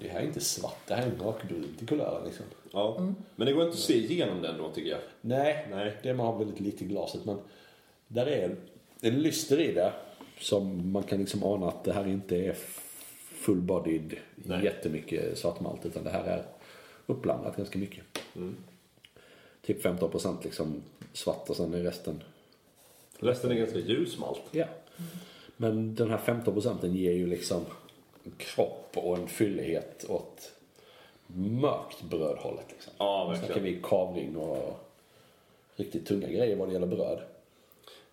[0.00, 2.46] Det här är inte svart, det här är mörkbrunt i kulören liksom.
[2.72, 3.12] Ja.
[3.36, 5.00] Men det går inte att se igenom den då tycker jag.
[5.20, 5.96] Nej, Nej.
[6.02, 7.24] det man har väldigt lite i glaset.
[7.24, 7.38] Men
[8.08, 8.56] där är
[9.00, 9.92] en lyster i det
[10.40, 12.56] som man kan liksom ana att det här inte är
[13.32, 14.64] full-bodied Nej.
[14.64, 16.42] jättemycket svartmalt utan det här är
[17.06, 18.04] uppblandat ganska mycket.
[18.36, 18.56] Mm.
[19.62, 22.22] Typ 15 procent liksom svart och sen är resten
[23.18, 24.42] Resten är ganska ljus malt.
[24.50, 24.66] Ja.
[25.56, 27.66] Men den här 15 procenten ger ju liksom en
[28.38, 30.52] kropp och en fyllighet åt
[31.36, 32.64] mörkt brödhållet.
[32.68, 32.92] Liksom.
[32.98, 33.74] Ja, Snackar verkligen.
[33.76, 34.80] vi kavling och
[35.76, 37.20] riktigt tunga grejer vad det gäller bröd.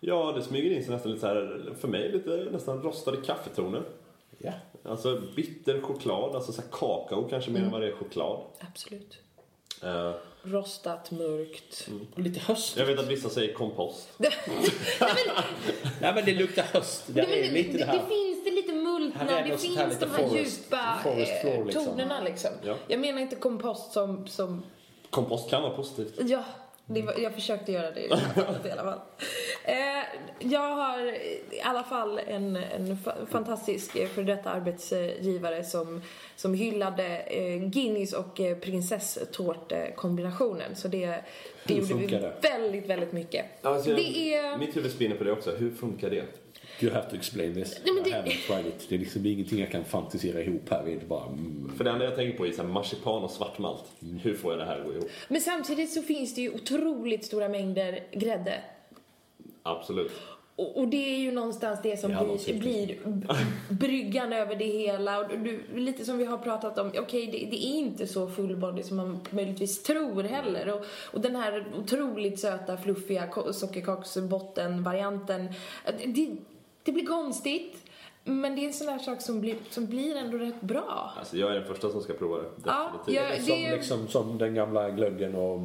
[0.00, 3.82] Ja, det smyger in sig nästan lite så här, för mig lite nästan rostade kaffetoner.
[4.38, 4.52] Ja.
[4.82, 8.40] Alltså bitter choklad, alltså så här kakao kanske mer än vad det är choklad.
[8.58, 9.18] Absolut.
[9.82, 11.88] Eh, Rostat, mörkt.
[12.14, 12.76] Och lite höst.
[12.76, 14.08] jag vet att vissa säger kompost.
[16.00, 17.02] Nej men det luktar höst.
[17.06, 17.92] Det Nej, är men lite det här.
[17.92, 18.23] det finns det
[19.20, 21.84] lite multna, Här är det finns de här forest- djupa forest eh, floor, liksom.
[21.84, 22.50] tonerna liksom.
[22.62, 22.74] Ja.
[22.88, 24.62] Jag menar inte kompost som, som
[25.10, 26.14] Kompost kan vara positivt.
[26.30, 26.44] Ja,
[26.86, 28.10] var, jag försökte göra det i
[28.70, 29.00] alla fall.
[29.64, 29.74] Eh,
[30.38, 31.06] jag har
[31.54, 36.02] i alla fall en, en fa- fantastisk eh, för detta arbetsgivare som,
[36.36, 40.76] som hyllade eh, Guinness och eh, prinsesstårtkombinationen.
[40.76, 41.06] Så det,
[41.66, 42.32] det Hur gjorde vi det?
[42.42, 43.46] väldigt, väldigt mycket.
[43.64, 44.58] Alltså, det är...
[44.58, 45.50] Mitt huvud spinner på det också.
[45.50, 46.24] Hur funkar det?
[46.80, 47.80] You have to explain this.
[47.84, 48.86] Nej, men I det- haven't tried it.
[48.88, 50.84] Det är liksom ingenting jag kan fantisera ihop här.
[50.84, 51.26] Det är bara...
[51.26, 51.72] Mm.
[51.76, 53.84] För det enda jag tänker på är så här marsipan och svartmalt.
[54.22, 55.08] Hur får jag det här att gå ihop?
[55.28, 58.60] Men samtidigt så finns det ju otroligt stora mängder grädde.
[59.62, 60.12] Absolut.
[60.56, 62.98] Och, och det är ju någonstans det som Det är blir, blir
[63.70, 65.18] bryggan över det hela.
[65.18, 68.82] Och du, lite som vi har pratat om, okej det, det är inte så fullbody
[68.82, 70.72] som man möjligtvis tror heller.
[70.74, 70.84] Och,
[71.14, 75.48] och den här otroligt söta, fluffiga sockerkaksbotten-varianten,
[76.04, 76.36] det,
[76.84, 77.76] det blir konstigt.
[78.26, 81.12] Men det är en sån här sak som blir, som blir ändå rätt bra.
[81.18, 82.44] Alltså jag är den första som ska prova det.
[82.64, 85.60] Ja, jag- Som, det- liksom, som den gamla glöggen och...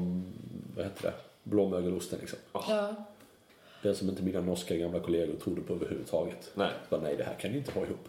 [0.76, 1.14] Vad heter det?
[1.44, 2.40] Blåmögelosten liksom.
[2.54, 2.96] Ja.
[3.82, 6.52] Den som inte mina norska gamla kollegor trodde på överhuvudtaget.
[6.56, 6.70] Nej.
[6.90, 8.08] Bara, nej, det här kan ju inte ha ihop.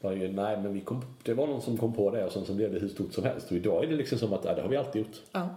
[0.00, 2.52] Bara, nej, men vi kom, det var någon som kom på det och sen så
[2.52, 3.50] blev det hur stort som helst.
[3.50, 5.16] Och idag är det liksom som att, ja, det har vi alltid gjort.
[5.32, 5.48] ja.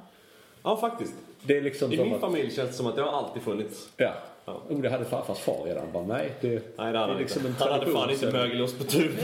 [0.67, 1.13] Ja, faktiskt.
[1.43, 3.41] Det är liksom I som min att, familj känns det som att det har alltid
[3.41, 3.89] funnits.
[3.97, 4.13] ja.
[4.45, 4.61] Ja.
[4.69, 5.91] Oh, det hade farfars far redan.
[5.93, 7.63] Bara, nej, det, Nej, det hade är liksom inte.
[7.63, 9.15] en Han hade fan tradition inte mögelost på tur.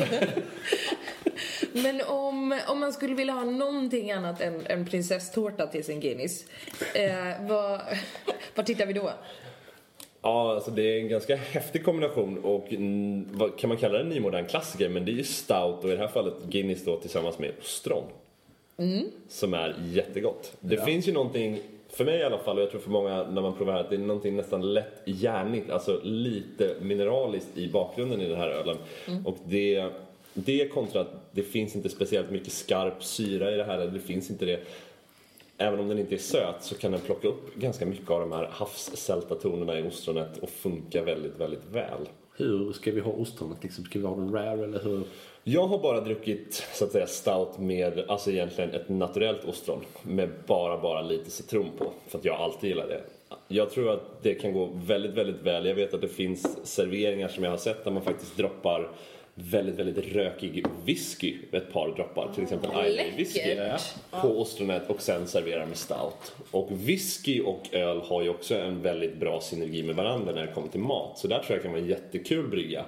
[1.84, 6.46] Men om, om man skulle vilja ha någonting annat än en prinsesstårta till sin Guinness.
[6.94, 7.82] Eh, vad,
[8.56, 9.10] Vad tittar vi då?
[10.22, 12.68] Ja, alltså det är en ganska häftig kombination och
[13.32, 14.90] vad kan man kalla det en nymodern klassiker?
[14.90, 18.04] Men det är ju stout och i det här fallet Guinness då tillsammans med ostron.
[19.28, 20.58] Som är jättegott.
[20.60, 21.60] Det finns ju någonting,
[21.90, 23.96] för mig i alla fall och jag tror för många när man provar att det
[23.96, 28.78] är någonting nästan lätt järnigt, alltså lite mineraliskt i bakgrunden i den här ölen.
[29.26, 29.90] Och det,
[30.34, 34.00] det kontra att det finns inte speciellt mycket skarp syra i det här, eller det
[34.00, 34.60] finns inte det.
[35.58, 38.32] Även om den inte är söt så kan den plocka upp ganska mycket av de
[38.32, 42.08] här havssältatonerna i ostronet och funka väldigt, väldigt väl.
[42.38, 43.86] Hur ska vi ha ostronet liksom?
[43.86, 45.04] Ska vi ha den rare eller hur?
[45.44, 50.30] Jag har bara druckit så att säga stout med, alltså egentligen ett naturellt ostron med
[50.48, 51.92] bara, bara lite citron på.
[52.08, 53.02] För att jag alltid gillar det.
[53.48, 55.66] Jag tror att det kan gå väldigt, väldigt väl.
[55.66, 58.90] Jag vet att det finns serveringar som jag har sett där man faktiskt droppar
[59.36, 63.58] väldigt, väldigt rökig whisky, ett par droppar, till exempel Islay whisky
[64.22, 66.36] på ostronet och sen serverar med stout.
[66.52, 70.54] Och whisky och öl har ju också en väldigt bra synergi med varandra när det
[70.54, 71.18] kommer till mat.
[71.20, 72.86] Så där tror jag kan vara en jättekul brygga.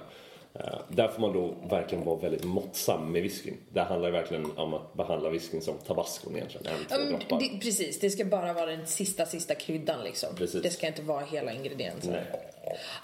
[0.54, 3.56] Eh, Där får man då verkligen vara väldigt måttsam med whiskyn.
[3.72, 7.40] Det handlar verkligen om att behandla whiskyn som tabascon egentligen, en, droppar.
[7.40, 10.36] det, precis, det ska bara vara den sista, sista kryddan liksom.
[10.36, 10.62] Precis.
[10.62, 12.12] Det ska inte vara hela ingrediensen.
[12.12, 12.24] Nej.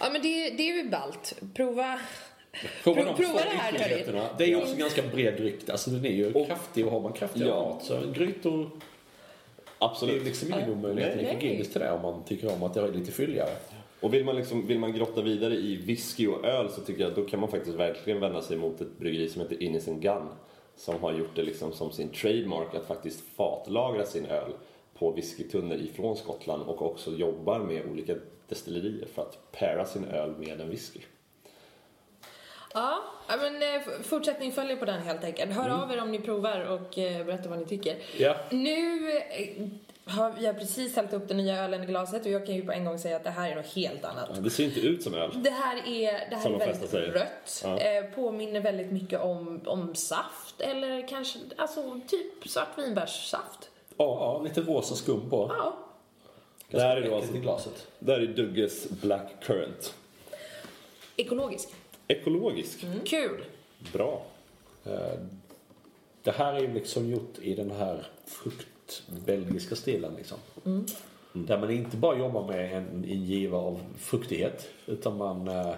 [0.01, 1.35] Ja men det, det är ju ballt.
[1.55, 2.01] Prova.
[2.85, 4.29] Prova, Pro- prova det här.
[4.39, 5.69] Det är ju också ganska bred dryck.
[5.69, 7.69] Alltså den är ju kraftig och har man kraftiga Ja.
[7.75, 8.59] mat så grytor
[9.79, 10.25] det är Absolut.
[10.25, 11.25] liksom ingen omöjlighet att Nej.
[11.25, 13.51] dricka Guinness till det om man tycker om att det är lite fylligare.
[14.01, 17.11] Och vill man, liksom, vill man grotta vidare i whisky och öl så tycker jag
[17.11, 20.29] att då kan man faktiskt verkligen vända sig mot ett bryggeri som heter Innocent Gun.
[20.77, 24.53] Som har gjort det liksom som sin trademark att faktiskt fatlagra sin öl
[24.99, 28.15] på whiskytunnor ifrån Skottland och också jobbar med olika
[28.49, 31.01] destillerier för att para sin öl med en whisky.
[32.75, 35.53] Ja, ja, men eh, fortsättning följer på den helt enkelt.
[35.53, 37.97] Hör av er om ni provar och eh, berätta vad ni tycker.
[38.17, 38.37] Ja.
[38.51, 39.67] Nu eh,
[40.05, 42.73] har har precis hällt upp den nya ölen i glaset och jag kan ju på
[42.73, 44.45] en gång säga att det här är något helt annat.
[44.45, 45.43] Det ser inte ut som öl.
[45.43, 47.13] Det här är, det här Som är väldigt säger.
[47.13, 47.65] rött.
[47.65, 47.79] Ja.
[48.15, 53.71] Påminner väldigt mycket om, om saft eller kanske alltså typ svartvinbärssaft.
[53.97, 55.53] Ja, ja, lite rosa skum på.
[55.59, 55.77] Ja.
[56.71, 57.87] Det här är då alltså, i glaset.
[57.99, 59.95] det här är Dugges Black Currant.
[61.17, 61.69] Ekologisk.
[62.13, 62.85] Ekologisk.
[63.05, 63.45] Kul.
[63.93, 64.27] Bra.
[64.85, 65.19] Eh,
[66.23, 70.39] Det här är liksom gjort i den här fruktbelgiska stilen liksom.
[71.33, 75.75] Där man inte bara jobbar med en, en giva av fruktighet utan man eh,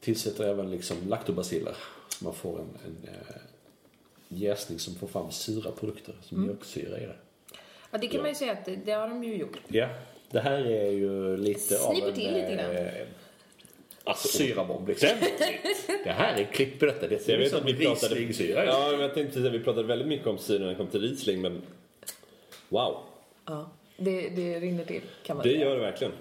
[0.00, 1.76] tillsätter även liksom laktobaciller.
[2.22, 3.36] Man får en, en eh,
[4.28, 7.16] jäsning som får fram sura produkter som mjölksyra i det.
[7.90, 9.58] Ja, det kan man ju säga att det, det har de ju gjort.
[9.68, 9.88] Ja,
[10.30, 13.06] det här är ju lite Snipper av en till lite grann.
[14.04, 15.08] Alltså, syrabomb liksom.
[16.04, 17.08] det här är klipp på detta.
[17.08, 18.64] Det är jag vet som att vi pratade, Riesling-syra.
[18.64, 21.00] ja, men jag tänkte att vi pratade väldigt mycket om syra när det kom till
[21.00, 21.62] Riesling, men
[22.68, 22.96] wow.
[23.46, 23.70] Ja.
[23.96, 25.64] Det, det rinner till kan man Det säga.
[25.64, 26.12] gör det verkligen.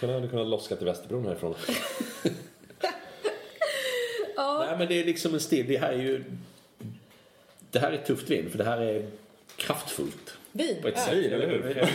[0.00, 1.54] Jag hade kunnat loska till Västerbron härifrån.
[4.36, 5.64] Nej men det är liksom en stil.
[5.68, 6.24] Det här är ju...
[7.70, 9.06] Det här är tufft vin för det här är
[9.56, 10.34] kraftfullt.
[10.52, 10.76] Vin.
[10.82, 11.12] På ett sätt.
[11.14, 11.88] Vin, eller hur?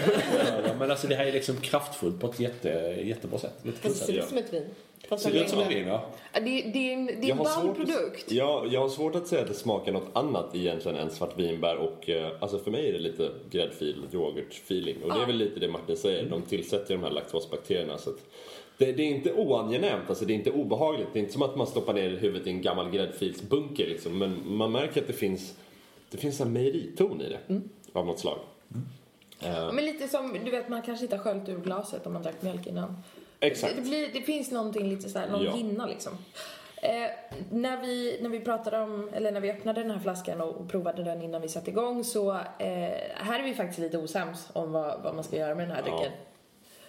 [0.68, 2.70] Ja, men alltså det här är liksom kraftfullt på ett jätte,
[3.04, 3.54] jättebra sätt.
[3.82, 4.66] Det ser ut som ett vin.
[5.08, 6.06] Fast Ser det det ut som ett vin ja.
[6.34, 8.26] Ja, Det, det är en, det är en svårt produkt.
[8.26, 11.76] att, ja, jag har svårt att säga att det smakar något annat egentligen än svartvinbär
[11.76, 15.60] och eh, alltså för mig är det lite gräddfil, yoghurt-feeling och det är väl lite
[15.60, 18.10] det Martin säger, de tillsätter de här laktosbakterierna så
[18.78, 21.56] det, det är inte oangenämt, alltså det är inte obehagligt, det är inte som att
[21.56, 25.56] man stoppar ner huvudet i en gammal gräddfilsbunker liksom men man märker att det finns,
[26.12, 27.62] det finns en mejeriton i det
[27.94, 28.38] av något slag.
[29.40, 32.24] Ja, Men lite som, du vet man kanske inte har sköljt ur glaset om man
[32.24, 32.96] drack mjölk innan.
[33.40, 33.76] Exakt.
[33.76, 35.52] Det, blir, det finns någonting lite sådär, någon Ja.
[35.52, 36.14] hinna liksom.
[36.82, 37.10] Eh,
[37.52, 40.70] när, vi, när vi pratade om, eller när vi öppnade den här flaskan och, och
[40.70, 42.38] provade den innan vi satte igång så eh,
[43.16, 45.84] här är vi faktiskt lite osams om vad, vad man ska göra med den här
[45.86, 45.92] Ja.
[45.98, 46.12] drycken.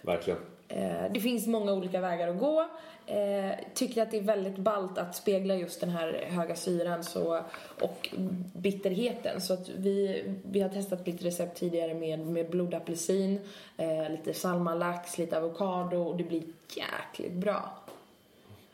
[0.02, 0.40] Verkligen.
[0.70, 2.66] Eh, det finns många olika vägar att gå.
[3.06, 7.42] Eh, tycker att det är väldigt ballt att spegla just den här höga syran så,
[7.80, 8.08] och
[8.52, 9.40] bitterheten.
[9.40, 13.40] Så att vi, vi har testat lite recept tidigare med, med blodapelsin,
[13.76, 16.42] eh, lite salmalax, lite avokado och det blir
[16.76, 17.78] jäkligt bra.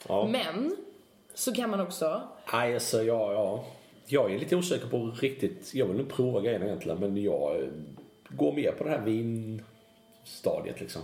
[0.08, 0.28] Ja.
[0.32, 0.76] Men
[1.34, 3.64] så kan man också Nej, alltså ja, ja.
[4.06, 5.74] Jag är lite osäker på riktigt.
[5.74, 7.68] Jag vill nog prova grejerna egentligen men jag
[8.28, 11.02] går med på det här vinstadiet liksom.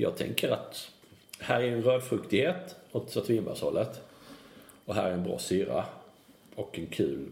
[0.00, 0.90] Jag tänker att
[1.38, 4.00] här är en rödfruktighet åt svartvinbärshållet.
[4.84, 5.84] Och här är en bra syra.
[6.54, 7.26] Och en kul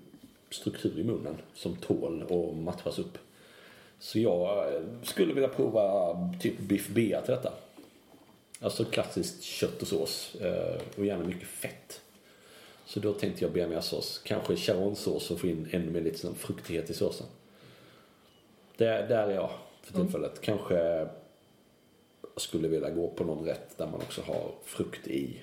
[0.51, 3.19] struktur i munnen som tål att matchas upp.
[3.99, 7.53] Så jag eh, skulle vilja prova typ biff bea till detta.
[8.61, 10.35] Alltså klassiskt kött och sås.
[10.35, 12.01] eh, Och gärna mycket fett.
[12.87, 14.21] Så då tänkte jag bearnaisesås.
[14.25, 17.27] Kanske charonsås och få in ännu mer lite sån fruktighet i såsen.
[18.77, 19.51] Där, där är jag
[19.83, 20.41] för tillfället.
[20.41, 21.09] Kanske
[22.39, 25.43] skulle vilja gå på någon rätt där man också har frukt i.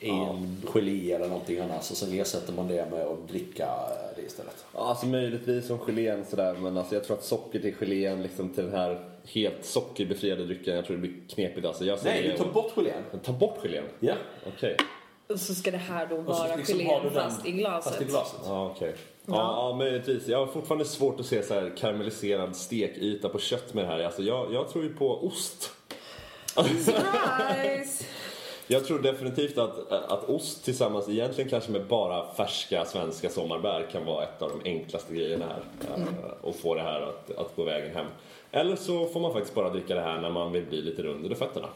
[0.00, 3.68] I en gelé eller någonting annat och sen ersätter man det med att dricka
[4.16, 4.64] det istället.
[4.74, 8.48] Ja, Alltså möjligtvis som gelén sådär, men alltså jag tror att socker till gelén, liksom
[8.48, 11.84] till den här helt sockerbefriade drycken, jag tror det blir knepigt alltså.
[11.84, 13.02] Jag säger, Nej, du tar bort gelén.
[13.22, 13.84] Ta bort gelén?
[14.00, 14.14] Ja.
[14.46, 14.76] Okej.
[15.28, 17.92] Och så ska det här då vara liksom gelén fast i glaset.
[17.92, 18.40] Fast i glaset.
[18.44, 18.94] Ja, okej.
[19.26, 19.34] Ja.
[19.34, 20.28] ja, möjligtvis.
[20.28, 24.04] Jag har fortfarande svårt att se så här karamelliserad stekyta på kött med det här.
[24.04, 25.70] Alltså, jag, jag tror ju på ost.
[26.54, 28.04] Surprise!
[28.66, 34.04] Jag tror definitivt att, att ost tillsammans egentligen kanske med bara färska svenska sommarbär kan
[34.04, 35.62] vara ett av de enklaste grejerna här.
[35.96, 36.14] Mm.
[36.40, 38.06] Och få det här att, att gå vägen hem.
[38.50, 41.24] Eller så får man faktiskt bara dricka det här när man vill bli lite rund
[41.24, 41.68] under fötterna.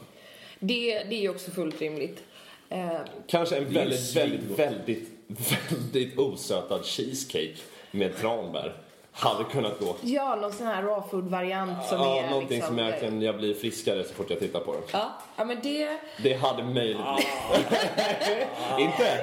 [0.59, 2.23] Det, det är ju också fullt rimligt.
[2.69, 2.89] Eh,
[3.27, 7.57] Kanske en väldigt, väldigt, väldigt, väldigt osötad cheesecake
[7.91, 8.73] med tranbär.
[9.11, 9.95] Hade kunnat gå.
[10.01, 12.75] ja, någon sån här raw food-variant som Ja, är någonting liksom...
[12.75, 14.81] som jag kan, jag blir friskare så fort jag tittar på den.
[14.91, 15.97] Ja, ja men det...
[16.23, 17.27] Det hade möjligtvis.
[18.79, 19.21] Inte?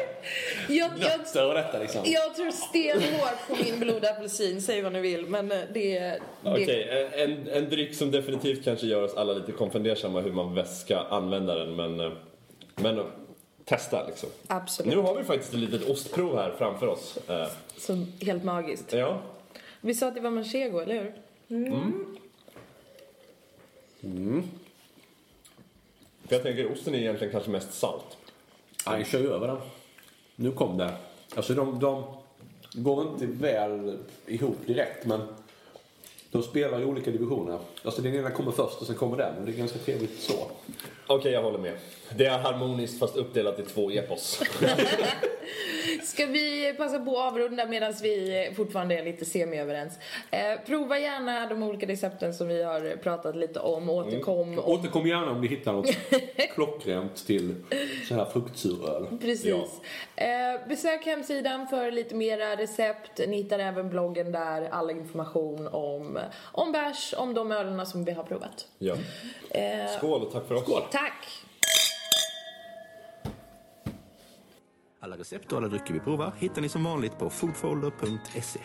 [0.69, 0.91] Jag,
[1.35, 2.01] jag, och detta liksom.
[2.05, 5.99] jag tror stenhårt på min blodapelsin, säg vad ni vill, men eh, det...
[6.01, 10.55] det Okej, en, en dryck som definitivt kanske gör oss alla lite konfundersamma hur man
[10.55, 12.13] bäst ska använda den, men, eh,
[12.75, 13.05] men eh,
[13.67, 14.29] testa liksom.
[14.47, 14.95] Absolut.
[14.95, 17.19] Nu har vi faktiskt ett litet ostprov här framför oss.
[17.29, 18.93] Eh, Så helt magiskt.
[18.93, 19.21] Ja,
[19.81, 21.15] Vi sa att det var manchego, eller hur?
[26.29, 28.17] för jag tänker osten är egentligen kanske mest salt.
[28.85, 29.59] Han kör ju över den.
[30.37, 30.93] Nu kom det.
[31.37, 32.05] Alltså de, de
[32.75, 35.21] går inte väl ihop direkt men
[36.31, 37.59] de spelar i olika divisioner.
[37.83, 39.39] Alltså den ena kommer först och sen kommer den.
[39.39, 40.51] Och det är ganska trevligt så.
[41.07, 41.73] Okej, jag håller med.
[42.17, 44.41] Det är harmoniskt fast uppdelat i två epos.
[46.03, 49.99] Ska vi passa på att avrunda medan vi fortfarande är lite semi-överens?
[50.31, 53.91] Eh, prova gärna de olika recepten som vi har pratat lite om.
[53.91, 54.59] Återkom.
[54.59, 55.91] om Återkom gärna om ni hittar något
[56.55, 57.55] klockrent till
[58.09, 59.19] så här fruktsuröl.
[59.21, 59.81] Precis.
[60.17, 63.21] Eh, besök hemsidan för lite mera recept.
[63.29, 66.19] Ni hittar även bloggen där, all information om,
[66.53, 68.69] om bärs, om de ölerna som vi har provat.
[68.79, 68.97] Ja.
[69.51, 70.63] Eh, Skål och tack för oss.
[70.63, 70.83] Skål.
[70.91, 71.46] tack!
[75.07, 78.61] Alla recept och alla drycker vi provar hittar ni som vanligt på foodfolder.se.